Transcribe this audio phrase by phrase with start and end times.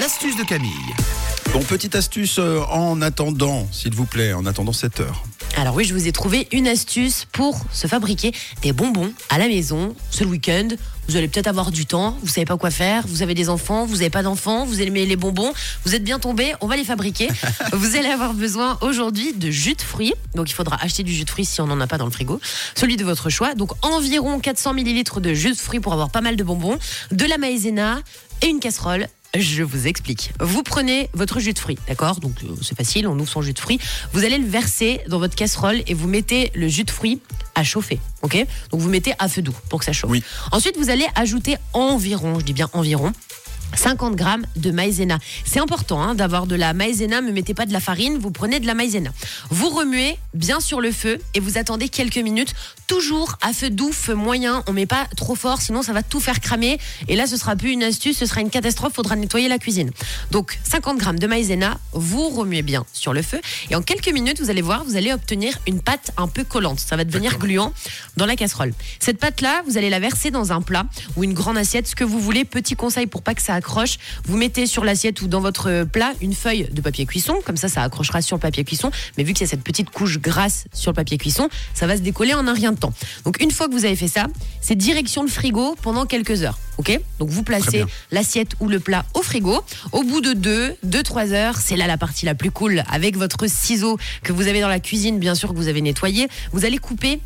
[0.00, 0.70] L'astuce de Camille.
[1.52, 5.24] Bon, petite astuce euh, en attendant, s'il vous plaît, en attendant 7 heures.
[5.56, 8.32] Alors oui, je vous ai trouvé une astuce pour se fabriquer
[8.62, 10.68] des bonbons à la maison ce week-end.
[11.08, 13.84] Vous allez peut-être avoir du temps, vous savez pas quoi faire, vous avez des enfants,
[13.84, 15.52] vous n'avez pas d'enfants, vous aimez les bonbons,
[15.84, 17.28] vous êtes bien tombé, on va les fabriquer.
[17.72, 20.14] vous allez avoir besoin aujourd'hui de jus de fruits.
[20.34, 22.12] Donc il faudra acheter du jus de fruits si on n'en a pas dans le
[22.12, 22.40] frigo,
[22.74, 23.54] celui de votre choix.
[23.54, 26.78] Donc environ 400 millilitres de jus de fruits pour avoir pas mal de bonbons,
[27.10, 28.00] de la maïzena
[28.42, 30.30] et une casserole je vous explique.
[30.40, 32.20] Vous prenez votre jus de fruits, d'accord?
[32.20, 33.80] Donc euh, c'est facile, on ouvre son jus de fruits.
[34.12, 37.18] Vous allez le verser dans votre casserole et vous mettez le jus de fruits
[37.54, 38.46] à chauffer, ok?
[38.70, 40.10] Donc vous mettez à feu doux pour que ça chauffe.
[40.10, 40.22] Oui.
[40.50, 43.12] Ensuite, vous allez ajouter environ, je dis bien environ,
[43.74, 45.18] 50 grammes de maïzena.
[45.44, 48.60] C'est important hein, d'avoir de la maïzena, ne mettez pas de la farine, vous prenez
[48.60, 49.10] de la maïzena.
[49.50, 52.54] Vous remuez bien sur le feu et vous attendez quelques minutes,
[52.86, 56.20] toujours à feu doux, feu moyen, on met pas trop fort, sinon ça va tout
[56.20, 56.78] faire cramer.
[57.08, 59.90] Et là, ce sera plus une astuce, ce sera une catastrophe, faudra nettoyer la cuisine.
[60.30, 64.40] Donc 50 grammes de maïzena, vous remuez bien sur le feu et en quelques minutes,
[64.40, 66.80] vous allez voir, vous allez obtenir une pâte un peu collante.
[66.80, 67.72] Ça va devenir gluant
[68.16, 68.72] dans la casserole.
[69.00, 70.84] Cette pâte-là, vous allez la verser dans un plat
[71.16, 72.44] ou une grande assiette, ce que vous voulez.
[72.44, 76.14] Petit conseil pour pas que ça accroche, vous mettez sur l'assiette ou dans votre plat
[76.20, 79.34] une feuille de papier cuisson, comme ça ça accrochera sur le papier cuisson, mais vu
[79.34, 82.34] qu'il y a cette petite couche grasse sur le papier cuisson, ça va se décoller
[82.34, 82.92] en un rien de temps.
[83.24, 84.26] Donc une fois que vous avez fait ça,
[84.60, 86.58] c'est direction le frigo pendant quelques heures.
[86.78, 86.98] OK?
[87.20, 89.62] Donc vous placez l'assiette ou le plat au frigo.
[89.92, 93.16] Au bout de 2, 2 3 heures, c'est là la partie la plus cool avec
[93.16, 96.64] votre ciseau que vous avez dans la cuisine bien sûr que vous avez nettoyé, vous
[96.64, 97.20] allez couper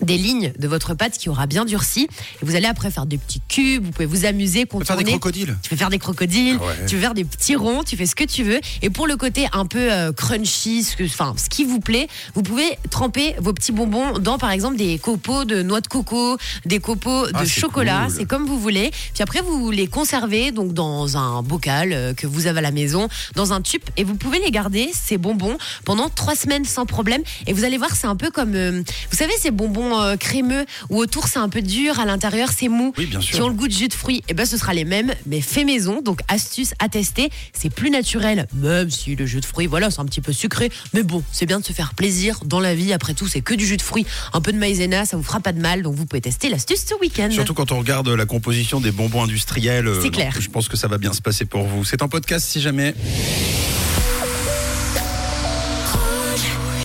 [0.00, 2.04] des lignes de votre pâte qui aura bien durci
[2.40, 4.96] et vous allez après faire des petits cubes, vous pouvez vous amuser, On peut faire
[4.96, 5.18] des contourner.
[5.20, 5.56] crocodiles.
[5.62, 6.86] Tu peux faire des crocodiles, Ah ouais.
[6.86, 8.60] tu peux faire des petits ronds, tu fais ce que tu veux.
[8.82, 12.08] Et pour le côté un peu euh, crunchy, ce, que, enfin, ce qui vous plaît,
[12.34, 16.36] vous pouvez tremper vos petits bonbons dans par exemple des copeaux de noix de coco,
[16.64, 18.14] des copeaux Ah, de c'est chocolat, cool.
[18.16, 18.90] c'est comme vous voulez.
[19.14, 22.70] Puis après, vous les conservez donc dans un bocal euh, que vous avez à la
[22.72, 26.86] maison, dans un tube, et vous pouvez les garder, ces bonbons, pendant trois semaines sans
[26.86, 27.22] problème.
[27.46, 30.64] Et vous allez voir, c'est un peu comme, euh, vous savez, ces bonbons euh, crémeux
[30.90, 33.36] où autour c'est un peu dur, à l'intérieur c'est mou Oui, bien sûr.
[33.36, 35.40] qui ont le goût de jus de fruits, et ben ce sera les mêmes, mais
[35.40, 36.00] fait maison.
[36.02, 40.00] Donc astuce à tester, c'est plus naturel, même si le jus de fruits, voilà, c'est
[40.00, 42.92] un petit peu sucré, mais bon, c'est bien de se faire plaisir dans la vie.
[42.92, 45.40] Après tout, c'est que du jus de fruits, un peu de maïzena, ça vous fera
[45.40, 45.82] pas de mal.
[45.82, 47.30] Donc vous pouvez tester l'astuce ce week-end.
[47.30, 49.86] Surtout quand on regarde la composition des bonbons industriels.
[49.86, 50.34] euh, C'est clair.
[50.38, 51.84] Je pense que ça va bien se passer pour vous.
[51.84, 52.94] C'est en podcast si jamais.